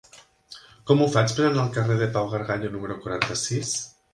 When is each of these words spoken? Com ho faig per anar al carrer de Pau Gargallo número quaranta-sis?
Com 0.91 1.03
ho 1.05 1.09
faig 1.17 1.35
per 1.41 1.45
anar 1.49 1.61
al 1.65 1.69
carrer 1.77 1.99
de 2.01 2.09
Pau 2.17 2.33
Gargallo 2.33 2.73
número 2.79 2.99
quaranta-sis? 3.05 3.79